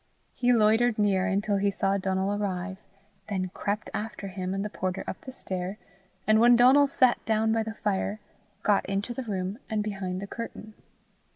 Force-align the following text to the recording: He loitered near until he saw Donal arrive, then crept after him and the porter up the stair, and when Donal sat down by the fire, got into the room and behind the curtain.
He 0.33 0.51
loitered 0.51 0.97
near 0.97 1.27
until 1.27 1.57
he 1.57 1.69
saw 1.69 1.95
Donal 1.99 2.33
arrive, 2.33 2.79
then 3.29 3.49
crept 3.53 3.91
after 3.93 4.29
him 4.29 4.51
and 4.51 4.65
the 4.65 4.69
porter 4.71 5.03
up 5.05 5.21
the 5.21 5.31
stair, 5.31 5.77
and 6.25 6.39
when 6.39 6.55
Donal 6.55 6.87
sat 6.87 7.23
down 7.23 7.51
by 7.53 7.61
the 7.61 7.75
fire, 7.75 8.19
got 8.63 8.83
into 8.87 9.13
the 9.13 9.21
room 9.21 9.59
and 9.69 9.83
behind 9.83 10.19
the 10.19 10.25
curtain. 10.25 10.73